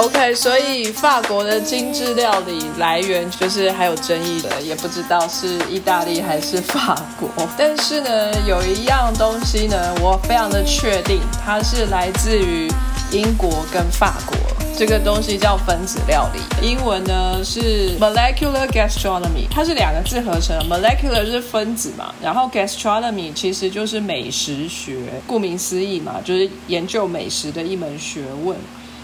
[0.00, 7.28] OK，所以法国的精致料理来源就是还有争议的，也不知道是意大利还是法国。
[7.58, 12.66] 但是呢，有一样东西呢，我非常的确定，它是来自于
[13.12, 14.34] 英国跟法国。
[14.74, 20.58] 这个东西叫分子料理，英文呢是 molecular gastronomy，它是两个字合成。
[20.66, 28.56] molecular 是分子嘛，然后 gastronomy 其实就是美食学，顾名思义嘛，就是研究美食的一门学问。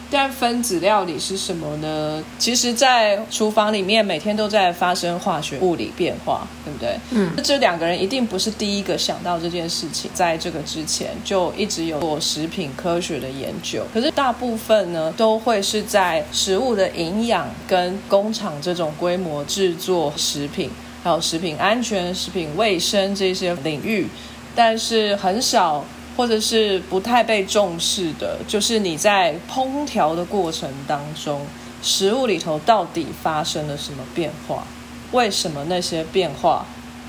[0.08, 2.22] 但分子料理是什么呢？
[2.38, 6.96] 其实，在厨房里面每天都在发生化学物理变化，对不对？
[7.10, 13.84] 嗯，这两个人一定不是第一个想到这件事情，在这个之前就一直有做食品科学的研究。
[13.92, 20.70] 可是大部分呢，都会是在食物的营养跟工厂这种规模制作食品，
[21.02, 24.06] 还有食品安全、食品卫生这些领域，
[24.54, 25.84] 但是很少。
[26.16, 31.42] 或者是不太被重视的，就是你在烹调的过程当中，
[31.82, 34.66] 食物里头到底发生了什么变化？
[35.12, 36.64] 为什么那些变化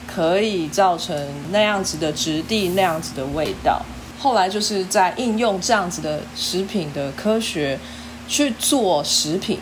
[0.06, 3.82] 可以造成那样子的质地、那样子的味道？
[4.20, 7.80] 后来就是在应用这样子的食品的科学
[8.28, 9.58] 去做食品，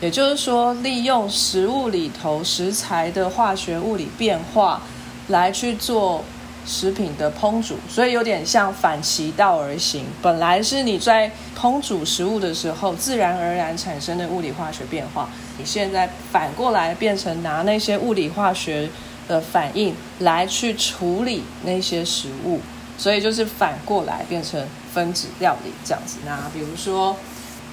[0.00, 4.80] 也就是说，利用食物里头食材的化学物理变化
[5.26, 6.24] 来去做。
[6.66, 10.04] 食品的烹煮，所以有点像反其道而行。
[10.22, 18.88] 本来是你在烹煮食物的时候自然而然产生的物理化学变化，你现在反过来变成拿那些物理化学
[19.28, 22.60] 的反应来去处理那些食物，
[22.96, 26.18] 所以就是反过来变成分子料理这样子。
[26.24, 27.16] 那比如说。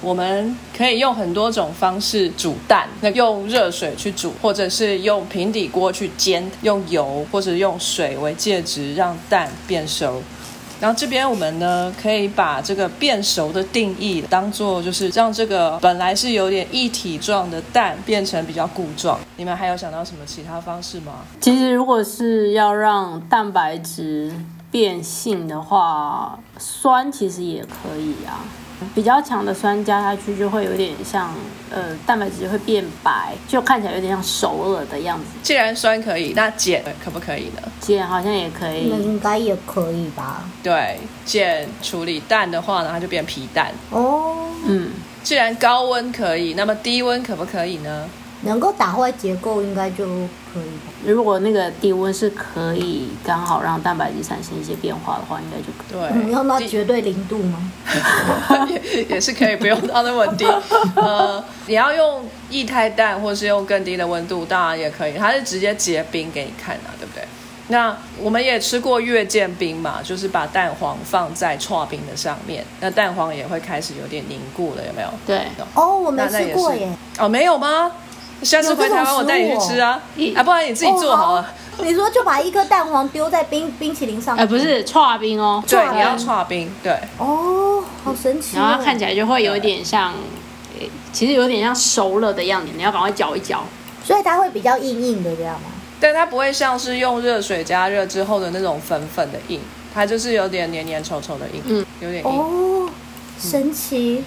[0.02, 10.20] 我们可以用很多种方式煮蛋，那用热水去煮，或者是用平底锅去煎，用油或者用水为介质让蛋变熟。
[10.80, 19.16] 然后这边我们呢，可以把这个变熟的定义当做就是让这个本来是有点一体状的蛋变成比较固状。
[19.36, 21.20] 你们还有想到什么其他方式吗？
[21.40, 24.34] 其实如果是要让蛋白质
[24.72, 28.42] 变性的话，酸其实也可以啊。
[28.94, 31.34] 比较强的酸加下去，就会有点像，
[31.70, 35.24] 呃，蛋白质会变白，就看起来有点像熟了的样子。
[35.42, 37.62] 既然酸可以，那碱可不可以呢？
[37.80, 40.44] 碱好像也可以，那应该也可以吧？
[40.62, 43.72] 对，碱处理蛋的话呢，它就变皮蛋。
[43.90, 44.90] 哦，嗯，
[45.22, 48.08] 既然高温可以，那么低温可不可以呢？
[48.42, 50.04] 能够打坏结构，应该就
[50.52, 51.06] 可以。
[51.10, 56.20] 如果那个低温是可以刚好让蛋白质产生一些变化的话，应该就可以。
[56.22, 57.72] 对，用到绝对零度吗？
[58.68, 60.44] 也 也是可以，不用到那么低。
[60.96, 65.14] 呃， 你要用液态氮，或是用更低的温度，当然也可以。
[65.16, 67.24] 它是直接结冰给你看啊，对不对？
[67.68, 75.08] 那我们也吃过月见冰嘛，就是把蛋黄放在搓冰的上面，那蛋黄也会开始有点凝固了，有没有？
[75.24, 75.42] 对。
[75.74, 76.88] 哦，我没吃过耶。
[77.18, 77.90] 哦，没有吗？
[78.42, 80.00] 下次回台湾我带你去吃啊！
[80.36, 81.54] 啊，不然你自己做好了。
[81.78, 84.36] 你说就把一颗蛋黄丢在冰冰淇淋上？
[84.36, 85.62] 哎，不是，搓冰哦。
[85.66, 86.70] 对，你要搓冰。
[86.82, 86.92] 对。
[87.18, 88.56] 哦，好神奇。
[88.56, 90.12] 然后看起来就会有点像，
[91.12, 92.68] 其实有点像熟了的样子。
[92.76, 93.64] 你要赶快搅一搅。
[94.04, 95.68] 所以它会比较硬硬的，这样吗？
[96.00, 99.60] 但它不会像是用热水加热之后的那种粉粉的硬，
[99.94, 102.30] 它就是有点黏黏稠稠的硬，嗯，有点硬。
[102.30, 102.90] 哦，
[103.38, 104.24] 神奇。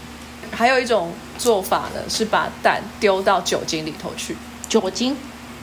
[0.51, 4.35] 还有一种做法呢，是把蛋丢到酒精里头去。
[4.67, 5.15] 酒精，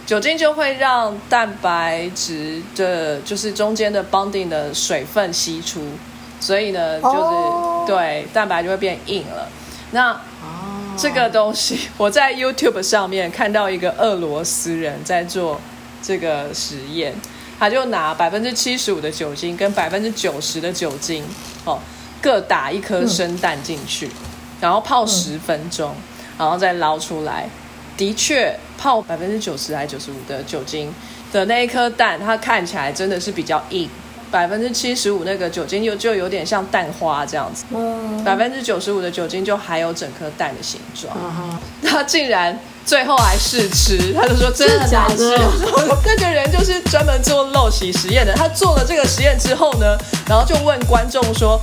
[0.06, 5.80] 酒精就会让蛋白质的，就是中间的 bonding 的水分析出，
[6.40, 9.48] 所以呢，就是对蛋白就会变硬了。
[9.90, 10.18] 那
[10.96, 15.60] 这个东西，我在 YouTube 上面看到一个俄罗斯人在做
[16.02, 17.14] 这个实验，
[17.58, 21.24] 他就拿百分之七十五的酒精跟百分之九十的酒精，
[21.64, 21.78] 哦，
[22.20, 24.10] 各打一颗生蛋进去。
[24.62, 25.92] 然后泡十分钟，
[26.38, 27.48] 然后再捞出来。
[27.96, 30.94] 的确，泡百分之九十还九十五的酒精
[31.32, 33.90] 的那一颗蛋，它看起来真的是比较硬。
[34.30, 37.64] 百分之七十五那个酒精就就有点像蛋花这样子。
[37.74, 38.22] 嗯。
[38.22, 41.12] 百分之九十五的酒精就还有整颗蛋的形状。
[41.84, 42.56] 他竟然
[42.86, 45.38] 最后还试吃，他就说真的假的？
[46.06, 48.32] 那个人就是专门做陋习实验的。
[48.32, 49.98] 他做了这个实验之后呢，
[50.28, 51.60] 然后就问观众说。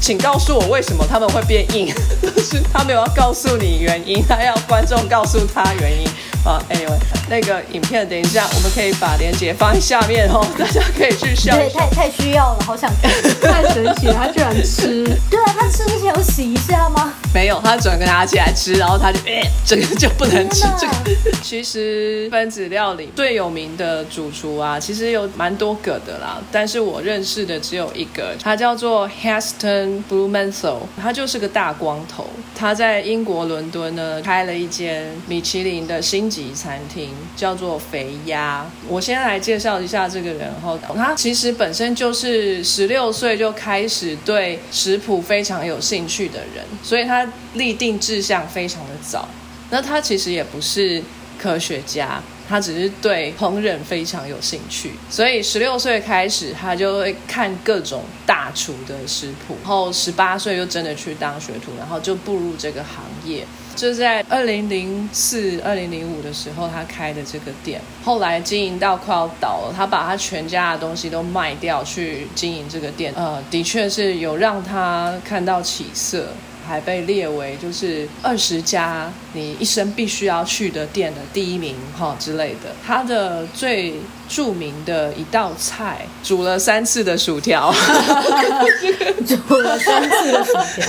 [0.00, 1.92] 请告诉我为什么他们会变硬？
[2.22, 6.08] 就 是他没有要告诉你原因，他要观众告诉他原因。
[6.44, 6.98] 啊，anyway，
[7.28, 13.10] 那个影片等一下我们可以把链接放在下面哦， 大家可以去笑对，太太需要了，好想看。
[13.42, 15.04] 太神奇了，他居然吃。
[15.30, 17.12] 对啊，他吃之前有洗一下吗？
[17.34, 20.92] 没有，他转跟他起来吃，然后他就，哎、这个就不能吃这个。
[21.44, 38.64] 其实分子料理最有名的主厨啊，其实有蛮多个的啦，但是我认识的只有一个，他叫做 Heston Blumenthal，他就是个大光头，他在英国伦敦呢开了一间米其林的星级餐厅，叫做肥鸭。
[38.88, 49.28] 我先来介绍一下这个人后，他其实本身就是十六岁就开始对食谱非常有兴趣的人，所以他立定志向非常的早。
[49.70, 51.02] 那他其实也不是
[51.38, 63.46] 科学家，他只是对烹饪非常有兴趣，所以十六岁开始，他就会看各种大厨的食谱，然后十八岁就真的去当学徒，然后就步入这个行业。
[63.76, 76.28] 就在二零零四、二零零五的时候，他开的这个店，后来经营到快要倒了，他把他全家的东西都卖掉去经营这个店，呃，的确是有让他看到起色。
[76.70, 82.70] 还被列为就是二十家你一生必须要去的店的第一名哈之类的。
[82.86, 83.94] 它的最
[84.28, 87.74] 著名的一道菜，煮了三次的薯条，
[89.26, 90.86] 煮了三次的薯条，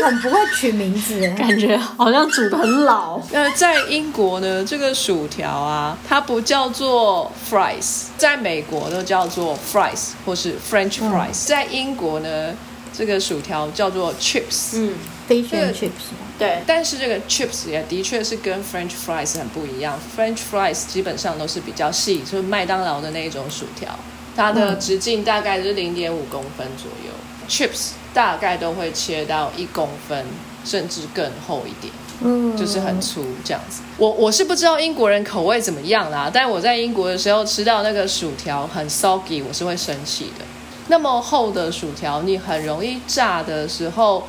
[0.00, 1.28] 他很不会取名字哎。
[1.34, 3.20] 感觉好像煮的很老。
[3.30, 12.54] 那在英国呢，这个薯条啊，它不叫做 fries，在美国都叫做 fries 或是 French fries，、在英国呢，
[12.98, 14.72] 这个薯条叫做 chips。
[14.72, 14.94] 嗯
[15.28, 15.90] 个 and chips？
[16.36, 19.96] 对，但是这个 chips 也的确是跟 French fries 很不一样。
[20.16, 23.96] French fries 基本上都是比较细，就是麦当劳的那一种薯条，
[24.34, 27.12] 它的直径大概是零点五公分左右。
[27.48, 30.24] chips 大概都会切到一公分，
[30.64, 31.92] 甚至更厚一点。
[32.20, 33.80] 嗯，就是很粗这样子。
[33.96, 40.44] 我我是不知道英国人口味怎么样啦，但我在英国的时候吃到那个薯条很 soggy，我是会生气的。
[40.88, 44.24] 那么厚的薯条，你很容易炸的时候，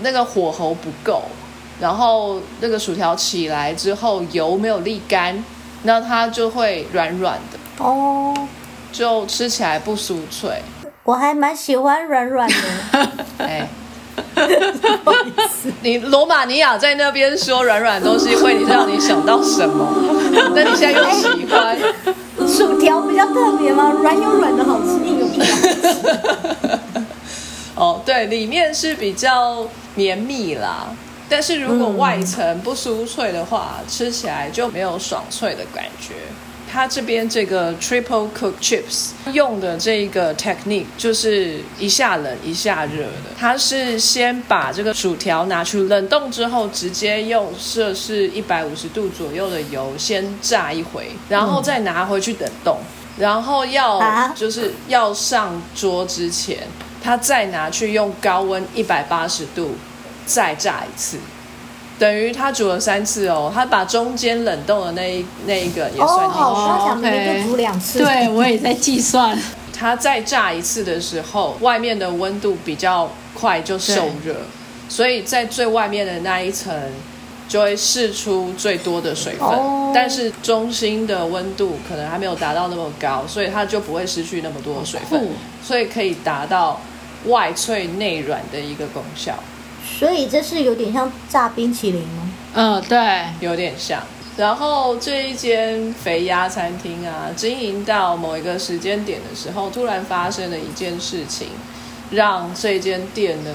[0.00, 1.22] 那个火候不够，
[1.80, 5.44] 然后那个薯条起来之后油没有沥干，
[5.84, 8.34] 那它就会软软的，哦，
[8.92, 10.62] 就吃起来不酥脆。
[11.04, 13.08] 我还蛮喜欢软软的。
[13.38, 13.68] 哎。
[15.82, 19.86] 你罗马尼亚在那边说软软的东西会让你想到什么？
[20.54, 21.78] 那你现在又喜欢？
[22.46, 23.90] 薯条比较特别吗？
[24.02, 25.29] 软有软的好吃，硬有硬的好吃。
[27.74, 30.88] 哦，对，里面是比较绵密啦，
[31.28, 36.14] 但是如果外层不酥脆的话，吃起来就没有爽脆的感觉。
[36.72, 52.78] 它这边这个 triple cook chips 用的这个 technique 就是一下冷一下热的，它是先把这个薯条拿去冷冻之后，直接用摄氏一百五十度左右的油先炸一回，然后再拿回去冷冻，
[53.18, 56.58] 然后要啊就是要上桌之前，
[57.02, 59.76] 他再拿去用高温一百八十度
[60.26, 61.18] 再炸一次，
[61.98, 63.50] 等于他煮了三次哦。
[63.54, 66.38] 他把中间冷冻的那一那一个也哦，算进去。
[66.38, 67.98] 好，他想明明 OK 就煮两次。
[67.98, 69.38] 对我也在计算。
[69.72, 74.36] 他再炸一次的时候，外面的温度比较快就受热，
[74.90, 76.74] 所以在最外面的那一层
[77.50, 85.28] 就会释出最多的水分，哦但是中心的温度可能还没有达到那么高，所以它就不会失去那么多的水分，
[85.60, 86.80] 所以可以达到
[87.26, 89.34] 外脆内软的一个功效，
[89.98, 92.30] 所以这是有点像炸冰淇淋吗？
[92.54, 94.00] 嗯，对，有点像。
[94.36, 101.48] 然后这一间肥鸭餐厅啊，经营到某一个时间点的时候，突然发生了一件事情，
[102.12, 103.50] 让这间店呢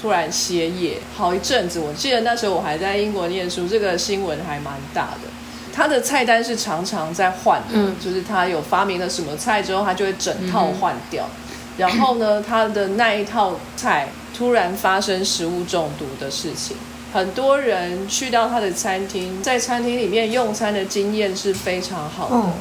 [0.00, 1.78] 突然歇业好一阵子。
[1.78, 5.28] 我记得那时候我还在英国念书，这个新闻还蛮大的。
[5.72, 11.28] 他的菜单是常常在换的，嗯就是他有发明了什么菜之后，他就会整套换掉。
[11.78, 16.76] 然后呢，他的那一套菜突然发生食物中毒的事情，
[17.12, 22.36] 很多人去到他的餐厅，在餐厅里面用餐的经验是非常好的。
[22.36, 22.52] 嗯，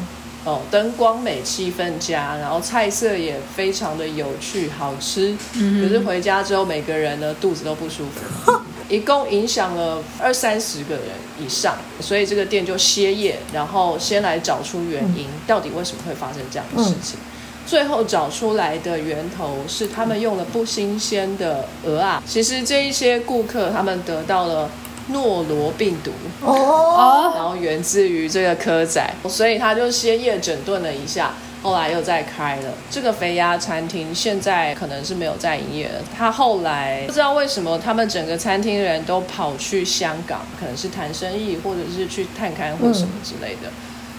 [0.46, 5.36] 哦，灯光美，气氛佳，然后菜色也非常的有趣，好吃。
[5.54, 8.06] 可是回家之后，每个人呢肚子都不舒
[8.46, 8.54] 服，
[8.88, 11.04] 一共影响了二三十个人
[11.40, 17.20] 以上，所以这个店就歇业，然后先来找出原因，到底为什么会发生这样的事情。
[17.68, 24.68] 最后找出来的源头是他们用了不新鲜的鹅啊，其实这一些顾客他们得到了
[25.10, 26.12] 诺罗病毒，
[26.42, 36.02] 哦，哦，然后源自于这个蚵仔，所以他就先业整顿了一下，后来又再开了这个肥鸭餐厅，现在可能是没有在营业了。
[36.16, 43.70] 他后来不知道为什么，他们整个餐厅人都跑去香港，可能是谈生意，或者是去探勘或什么之类的。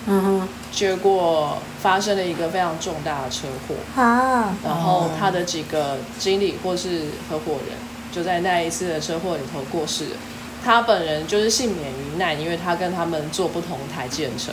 [0.07, 7.77] 嗯哼，结果发生了一个非常重大的车祸，啊，然后他的几个经理或是合伙人
[8.11, 10.17] 就在那一次的车祸里头过世了。
[10.65, 14.53] 他本人就是幸免于难，因为他跟他们坐不同台计程车。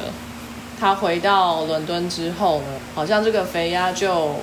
[0.80, 4.36] 他回到伦敦之后呢，好像这个肥鸭就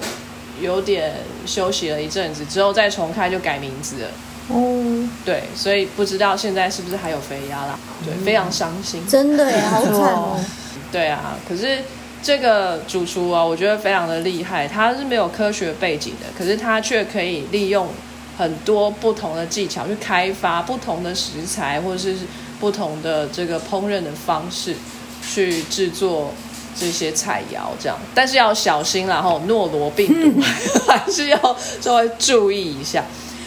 [0.60, 1.12] 有点
[1.46, 4.08] 休息了一阵子，之后再重开就改名字了。
[4.48, 7.78] 哦，对，所以不知道现在是不是还有肥鸭啦？
[8.04, 9.06] 对，非常伤心。
[9.06, 10.38] 真的耶，好惨哦。
[10.92, 11.78] 对啊，可是
[12.22, 17.88] 这个主厨啊，我觉得非常的厉害，他是没有科学背景的，可是他却可以利用
[18.36, 22.16] 很多不同的技巧去开发不同的食材，或者是
[22.58, 24.74] 不同的这个烹饪的方式，
[25.22, 26.32] 去制作
[26.76, 27.96] 这些菜肴，这样。
[28.14, 30.40] 但是要小心啦，然后诺罗病毒
[30.86, 33.04] 还是要稍微注意一下。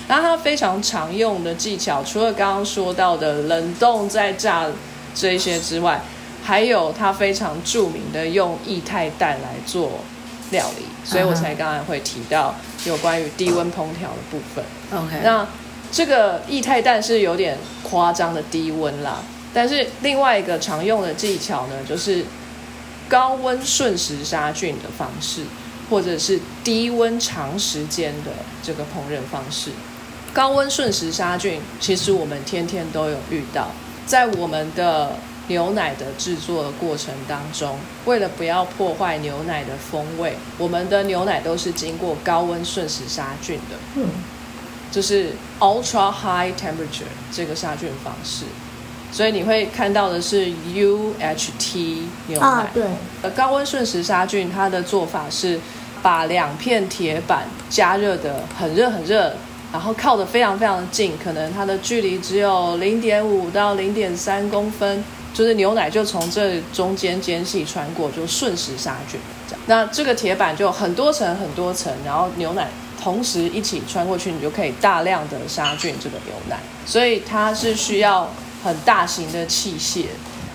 [0.07, 4.65] 然后它非常常用的技巧，除了刚刚说到的冷冻再炸
[5.13, 6.01] 这一些之外，
[6.41, 9.99] 还有它非常著名的用液态氮来做
[10.51, 14.63] 料理，所以我才刚才会提到有关于低温烹调的部分。
[14.91, 15.47] OK，那
[15.91, 19.19] 这个液态氮是有点夸张的低温啦，
[19.53, 22.25] 但是另外一个常用的技巧呢，就是
[23.07, 25.43] 高温瞬时杀菌的方式，
[25.89, 29.71] 或者是低温长时间的这个烹饪方式。
[30.33, 33.71] 高温瞬时杀菌，其实我们天天都有遇到，
[34.05, 35.15] 在我们的
[35.47, 43.77] 牛奶的制作的过程当中，为了不要破坏牛奶的风味，我们的牛奶都是经过高温瞬时杀菌的。
[43.95, 44.09] 嗯，
[44.91, 48.43] 就是 ultra high temperature 这个杀菌方式，
[49.11, 52.45] 所以你会看到的是 UHT 牛奶。
[52.45, 52.83] 啊，对，
[53.21, 55.59] 呃，高温瞬时杀菌，它的做法是
[56.01, 59.33] 把两片铁板加热的很热很热，
[59.71, 65.03] 然后靠得非常非常的近，可能它的距离只有零点五到零点三公分，
[65.37, 69.61] 就是牛奶就从这中间间隙穿过，就瞬时杀菌这样。
[69.67, 72.67] 那这个铁板就很多层很多层，然后牛奶
[72.99, 78.31] 同时一起穿过去，你就可以大量的杀菌这个牛奶，所以它是需要
[78.63, 80.05] 很大型的器械。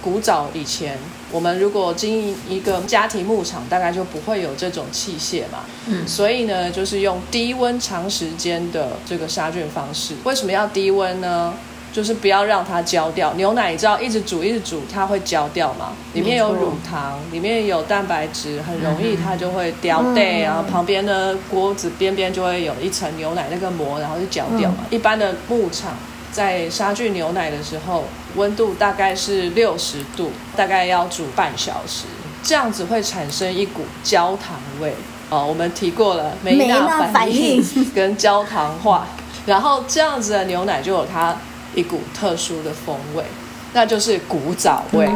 [0.03, 0.99] 古早以前，
[1.31, 5.61] 我们如果经营一个家庭牧场，大概就不会有这种器械嘛。
[5.87, 10.17] 嗯所以呢，就是用低温长时间的这个杀菌方式。
[10.25, 11.55] 为什么要低温呢？
[11.93, 13.33] 就是不要让它焦掉。
[13.35, 15.93] 牛奶你知道，一直煮一直煮，它会焦掉嘛。
[16.15, 24.79] 里面有乳糖，里面有蛋白质，很容易它就会掉嗯带，然后旁边的锅子边边就会有一层牛奶那个膜，然后就焦掉嘛。
[24.91, 25.95] 一般的牧场
[26.33, 28.05] 在杀菌牛奶的时候，
[28.37, 32.05] 温度大概是六十度，大概要煮半小时，
[32.43, 34.95] 这样子会产生一股焦糖味。
[35.29, 37.63] 哦，我们提过了梅梅纳纳反应
[37.95, 39.07] 跟焦糖化，
[39.47, 41.35] 然后这样子的牛奶就有它
[41.75, 43.25] 一股特殊的风味，
[43.73, 45.09] 那就是古早味。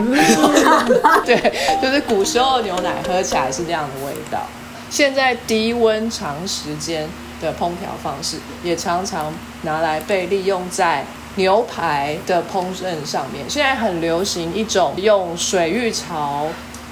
[1.25, 4.40] 对，就是古时候牛奶喝起来是这样的味道。
[4.88, 7.08] 现在低温长时间
[7.40, 9.32] 的烹调方式，也常常
[9.62, 13.44] 拿来被利用在牛排的烹饪上面。
[13.48, 16.46] 现在很流行一种用水浴槽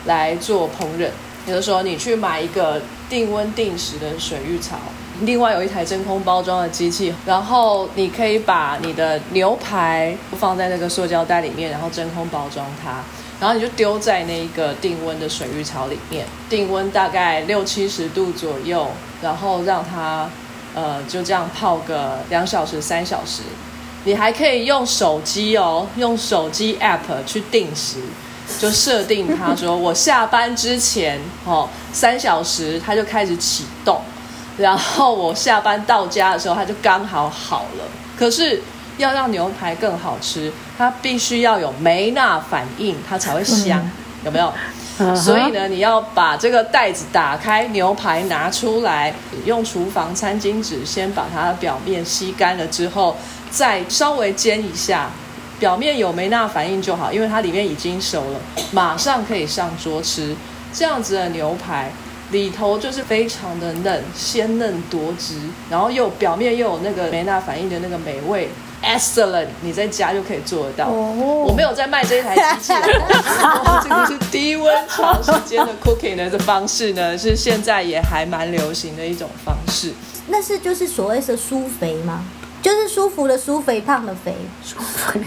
[0.07, 1.09] 来做烹饪，
[1.47, 4.77] 比如说你去买一个定温定时的水浴槽，
[5.21, 13.03] 另外有一台真空包装的机器，然后你可以把你的牛排放在那个塑胶袋里面，然后真空包装它。
[13.41, 18.87] 然后你就丢在那个定温的水浴槽里面，定温大概六七十度左右，
[19.21, 20.31] 然后让它
[20.75, 23.43] 呃就这样泡个两小时、三小时。
[24.05, 27.99] 你还可以用手机哦，用手机 app 去定时，
[28.61, 34.01] 就设定它说我下班之前哦三小时，它就开始启动，
[34.57, 37.85] 然后我下班到家的时候，它就刚好好了。
[38.17, 38.63] 可是
[38.99, 43.91] 要让牛排更好吃，它必须要有梅纳反应，它才会香，
[44.25, 44.53] 有没有？
[44.99, 49.13] 嗯所以呢，你要把这个袋子打开，牛排拿出来，
[49.45, 53.17] 用厨房餐巾纸先把它的表面吸干了之后，
[53.51, 55.11] 再稍微煎一下，
[55.59, 58.39] 表面有梅纳反应就好，因为它里面已经熟了，
[58.71, 60.37] 马上可以上桌吃。
[60.73, 61.91] 这样子的牛排
[62.35, 65.37] 里头就是非常的嫩，鲜嫩多汁，
[65.71, 68.49] 然后又表面又有那个梅纳反应的那个美味
[68.83, 69.47] ，excellent！
[69.63, 70.87] 你在家就可以做得到。
[70.87, 72.75] 哦我没有在卖这一台机器
[73.85, 79.93] 这个是低温长时间的 cooking 的这方式呢，是现在也还蛮流行的一种方式。
[80.27, 82.25] 那是就是所谓的苏肥吗？
[82.65, 85.21] 就是舒服的舒，肥胖的肥，舒服。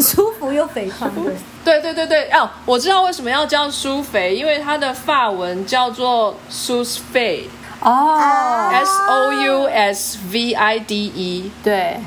[0.00, 1.32] 舒服又肥胖，对。
[1.62, 7.48] 对对对对，哦，我知道为什么要叫舒肥，因为它的发文叫做 s u s f e
[7.80, 12.00] 哦，，S O U S V I D E，对，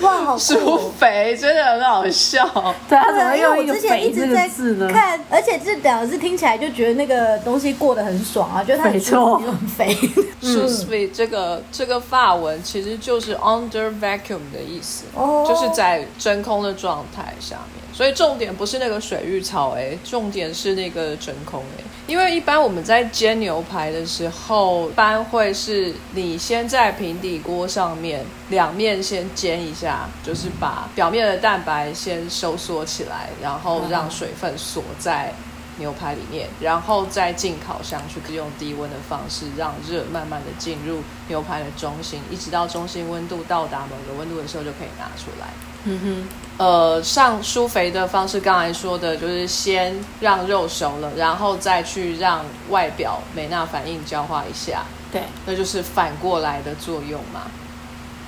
[0.00, 0.92] 哇，好酷苏哦！
[0.98, 2.46] 肥真的很好笑。
[2.88, 4.88] 对，啊怎么对，因为用一个我之前“肥”这个一直在字呢？
[4.92, 9.96] 看，而且这两个字听起来就觉得那个东西过得很爽啊，觉得它很没错舒服很肥。
[10.40, 17.85] s v 这个这个发文其实就是 under vacuum 的意思，哦就是在真空的状态下面。
[17.96, 35.32] 所以重点不是那个水浴槽哎、重点是那个真空哎、因为一般我们在煎牛排的时候，一般会是你先在平底锅上面两面先煎一下，就是把表面的蛋白先收缩起来，然后让水分锁在
[35.78, 45.46] 牛排里面，然后再进烤箱去用低温的方式，让热慢慢的进入牛排的中心，一直到中心温度到达某个温度的时候就可以拿出来。
[45.86, 46.28] 嗯哼，
[46.58, 57.42] 呃，上疏肥的方式，刚才说的就是先让肉熟了，然后再去让外表美纳反应焦化一下，对，那就是反过来的作用嘛。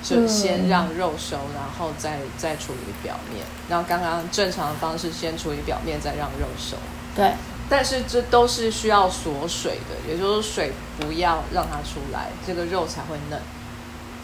[0.01, 3.43] 就先让肉熟，然后再再处理表面。
[3.67, 6.77] 然后刚刚正常的方式，先处理表面，再让肉熟。
[7.13, 7.33] 对，
[7.69, 13.37] 但是这都是需要锁水的，也就是水不要让它出来，这个肉才会嫩。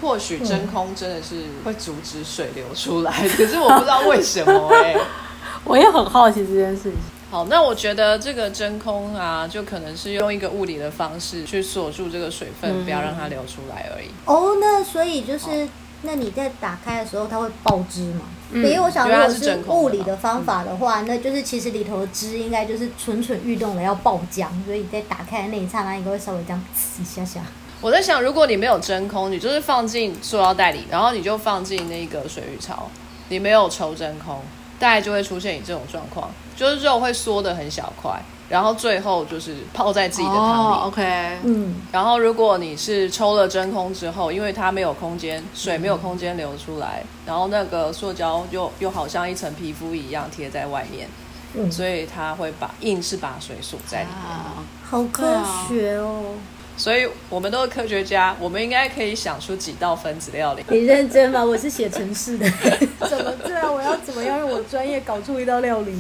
[0.06, 4.96] 或许真空真的是会阻止水流出来， 可是我不知道为什么哎、
[5.66, 6.94] 我也很好奇这件事情。
[7.32, 14.10] 好，那我觉得这个真空啊，就可能是用一个物理的方式去锁住这个水分，不要让它流出来而已。
[14.26, 15.68] 哦，那所以就是，
[16.04, 18.22] 那你在打开的时候它会爆汁吗？
[18.52, 27.42] 嗯因为我想，如果是是真空的物理的方法的话，那就是其实里头的汁应该就是蠢蠢欲动的要爆浆，所以你在打开的那一刹那，应该会稍微这样呲一下下。
[27.82, 32.90] 我在想，如果你没有真空，你就是放进塑料袋里，然后你就放进那个水浴槽，
[33.30, 34.40] 你没有抽真空，
[34.80, 40.76] 大概就会出现你这种状况，就是肉会缩的很小块，然后最后就是泡在自己的汤里。
[40.76, 51.08] 哦，OK，嗯，然后，如果你是抽了真空之后，因为它没有空间，水没有空间流出来，然后那个塑胶又又好像一层皮肤一样贴在外面，
[51.54, 54.18] 嗯所以它会把硬是把水锁在里面。
[54.18, 56.36] 啊，好科学哦！
[56.78, 60.64] 所以我们都是科学家，我们应该可以想出几道分子料理。
[60.70, 61.44] 你认真吗？
[61.44, 62.46] 我是写程式的，
[63.10, 63.72] 怎么对啊？
[63.72, 65.94] 我要怎么样用我专业搞出一道料理？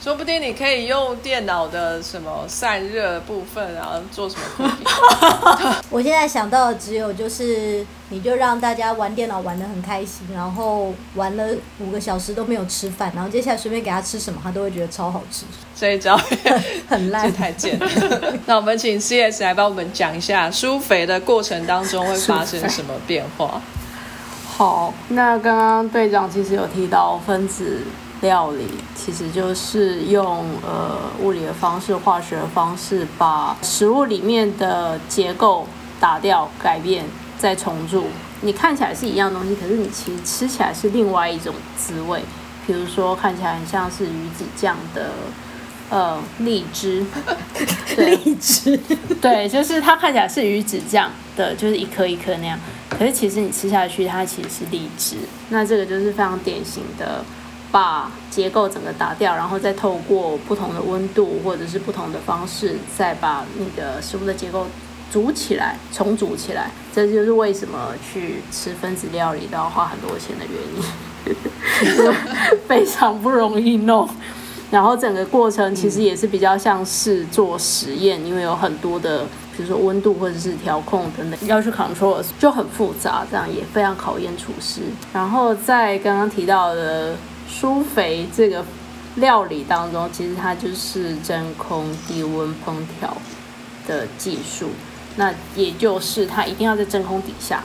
[0.00, 4.70] 说不定你可以用电脑的什么散热部分啊，做什么
[5.90, 11.48] 我现在想到的只有就是，你就让大家玩电脑玩的很开心，然后玩了
[11.80, 16.16] 五个小时都没有吃饭，然后接下来随便给他吃什么，他都会觉得超好吃，这一招
[16.88, 17.36] 很烂这。
[17.36, 17.86] 太贱了。
[18.46, 23.60] 那我们请 CS 来帮我们讲一下疏肥的过程当中会发生什么变化。
[24.56, 27.82] 好，那刚刚队长其实有提到分子
[28.20, 35.66] 料理，其实就是用呃物理的方式、化学的方式，把食物里面的结构
[36.00, 37.04] 打掉、改变，
[37.38, 38.06] 再重铸。
[38.40, 42.22] 你看起来是一样东西，可是你其实吃起来是另外一种滋味。
[42.66, 45.10] 比如说，看起来很像是鱼子酱的
[45.88, 47.04] 呃荔枝，
[47.96, 48.78] 对，荔枝，
[49.22, 52.58] 对，就是它看起来是鱼子酱的，就是一颗一颗那样。
[52.90, 55.16] 可是其实你吃下去，它其实是荔枝。
[55.48, 57.24] 那这个就是非常典型的，
[57.70, 64.66] 把结构整个打掉，然后再透过不同的温度或者是不同的方式，再把你的食物的结构
[65.10, 66.70] 煮起来、重组起来。
[66.94, 72.12] 这就是为什么去吃分子料理都要花很多钱的原因，
[72.66, 74.08] 非常不容易弄。
[74.70, 79.24] 然后整个过程其实也是比较像是做实验，因为有很多的，
[79.56, 84.82] 比如说温度或者是调控等等要去 control，就很复杂，这样也非常考验厨师。
[85.10, 87.14] 然后在刚刚提到的
[87.48, 88.64] 苏肥这个
[89.16, 93.16] 料理当中，其实它就是真空低温烹调
[93.86, 94.68] 的技术，
[95.16, 97.62] 那也就是它一定要在真空底下。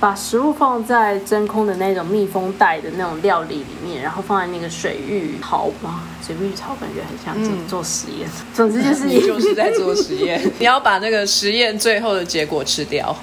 [0.00, 8.28] 把食物放在真空的那种密封袋的那种料理里面，然后放在那个水浴槽吧，水浴槽感觉很像做、嗯做实验。
[8.52, 13.16] 总之就是你就是在做实验，你要把那个实验最后的结果吃掉。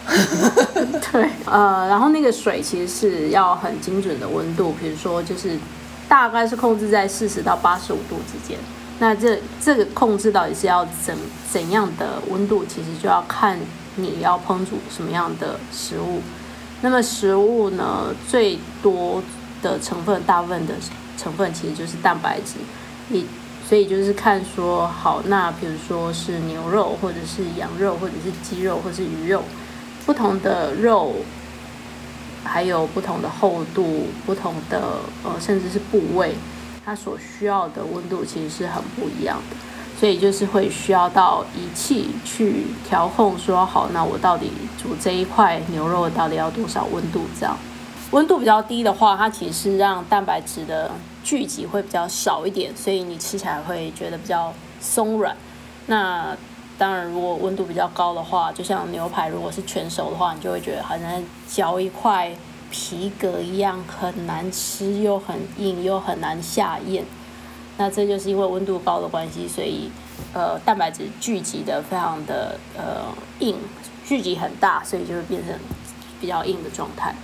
[1.12, 5.60] 对，呃，然后那个水其实是要很精准的温度，比如说就是
[6.08, 8.58] 大概是控制在四十到八十五度之间。
[8.98, 11.16] 那这这个控制到底是要怎
[11.52, 13.60] 怎样的温度，其实就要看
[13.96, 16.22] 你要烹煮什么样的食物。
[16.82, 19.22] 那么食物呢，最多
[19.62, 20.74] 的成分，大部分的
[21.18, 22.56] 成分其实就是蛋白质，
[23.10, 23.26] 你
[23.68, 29.44] 所以就是看说，好，那比如说是牛肉，或者是羊肉，或者是鸡肉，或者是鱼肉，
[30.06, 31.14] 不同的肉
[32.44, 34.82] 还有不同的厚度、不同的
[35.24, 36.36] 呃，甚至是部位，
[36.84, 39.56] 它所需要的温度其实是很不一样的。
[40.02, 47.22] 所以就是会需要到仪器去调控，说好，那我到底煮这一块牛肉到底要多少温度？
[47.40, 47.56] 这样
[48.10, 50.90] 温度比较低的话，它其实是让蛋白质的
[51.24, 55.38] 聚集会比较少一点，所以你吃起来会觉得比较松软。
[55.86, 56.36] 那
[56.80, 62.36] 当然，如果温度比较高的话，就像牛排如果是全熟的话，你就会觉得好像嚼一块
[62.72, 67.06] 皮革一样，很难吃，又很硬，又很难下咽。
[67.82, 69.90] 那这就是因为温度高的关系，所以
[70.36, 73.58] 呃蛋白质聚集的非常的呃硬，
[74.06, 75.58] 聚集很大，所以就会变成
[76.20, 77.16] 比较硬的状态。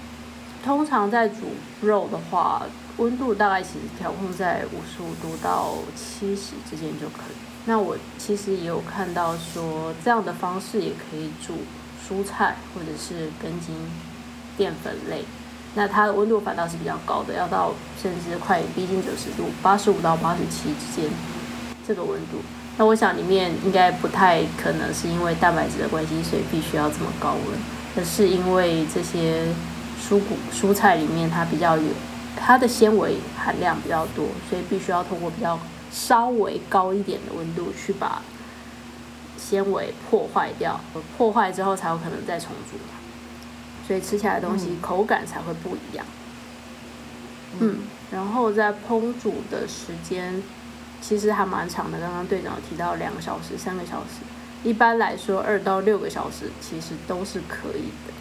[0.65, 2.63] 通常在煮肉的话，
[2.97, 7.35] 温度大概其实调控在五十五度到七十之间就可以。
[7.65, 11.53] 那我其实也有看到说，这样的方式也可以煮
[12.03, 13.75] 蔬菜或者是根茎
[14.57, 15.23] 淀粉类。
[15.75, 21.09] 那它的温度反倒是比较高的，要到甚至快逼近九十度，八十五到八十七之间
[21.87, 22.39] 这个温度。
[22.77, 27.59] 那我想里面应该不太可能是因为蛋白质的关系，所以必须要这么高温，
[27.95, 29.45] 而是因为这些
[30.01, 31.89] 蔬果蔬菜里面它比较有
[32.35, 35.59] 它的纤维含量比较多，所以必须要通过比较
[35.91, 38.21] 稍微高一点的温度去把
[39.37, 40.79] 纤维破坏掉，
[41.17, 42.77] 破坏之后才有可能再重组。
[43.87, 46.05] 所以吃起来的东西口感才会不一样。
[47.59, 47.77] 嗯，
[48.11, 50.43] 然后在烹煮的时间
[51.01, 54.19] 其实还蛮长的，刚刚队长提到两个小时、三个小时，
[54.63, 58.13] 一般来说二到六个小时其实都是可以的。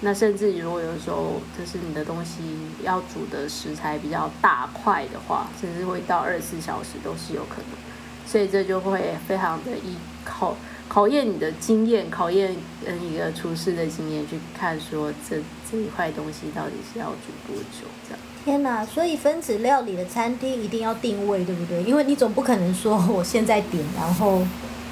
[0.00, 2.42] 那甚至如果有时候就是你的东西
[2.82, 7.78] 要煮的食材比较大块的话，甚至会到二十四小时都是有可能。
[8.26, 9.94] 所以这就会非常的依
[10.24, 10.56] 靠。
[10.92, 15.36] 考验你的经验，考验嗯一个厨师的经验，去看说这
[15.70, 18.20] 这一块东西到底是要煮多久这样。
[18.44, 18.84] 天哪！
[18.84, 21.82] 所以分子料理的餐厅一定要定位，对不对？
[21.84, 24.42] 因为你总不可能说我现在点，然后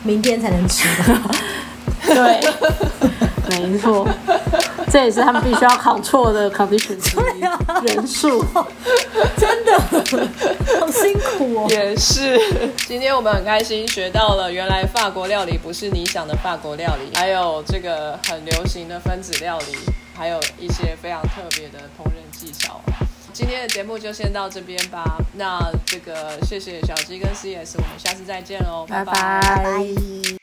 [0.02, 1.30] 明天才能吃吧。
[2.08, 2.40] 对，
[3.60, 4.08] 没错。
[4.90, 7.40] 这也是他们必须要考错的 condition 之一，
[7.94, 8.44] 人数，
[9.36, 9.78] 真的
[10.80, 11.66] 好辛苦哦。
[11.70, 12.38] 也是，
[12.88, 19.76] 今天我们很开心学到了，原来法国料理不是你想的法国料理，还有这个很流行的分子料理，
[20.16, 22.80] 还有一些非常特别的烹饪技巧。
[23.32, 25.04] 今天的节目就先到这边吧。
[25.34, 30.39] 那这个谢谢小鸡跟 CS，我们下次再见喽，拜拜。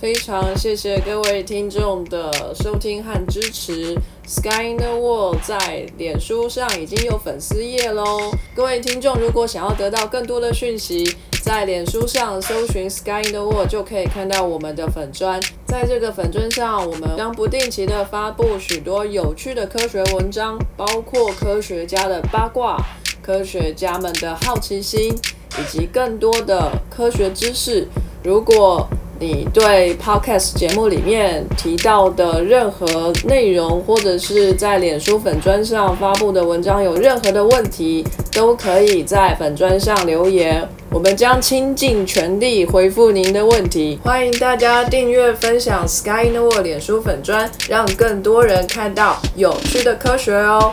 [0.00, 3.98] 非常谢谢各位听众的收听和支持。
[4.24, 8.30] Sky in the World 在脸书上已经有粉丝页喽。
[8.54, 15.40] 各位听众，如果想要得到更多的讯息，在脸书上搜寻 Sky in the World 就可以看到我们的粉砖。
[15.66, 22.76] 在这个粉砖上，我们将不定期的发布许多有趣的科学文章，包括科学家的八卦、
[23.20, 25.12] 科学家们的好奇心，
[25.58, 27.88] 以及更多的科学知识。
[28.22, 28.86] 如果
[29.20, 43.98] 你对 podcast 节目里面提到的任何内容，或者是在脸书粉砖上发布的文章有任何的问题，都可以在粉砖上留言，我们将倾尽全力回复您的问题。
[44.04, 50.72] 欢迎大家订阅、分享 Sky in the World 脸书粉砖，让更多人看到有趣的科学哦。